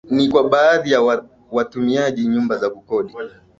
ni 0.09 0.29
kwa 0.29 0.49
baadhi 0.49 0.91
ya 0.91 1.01
wanatumia 1.01 2.11
nyumba 2.11 2.57
za 2.57 2.69
kukodi 2.69 3.13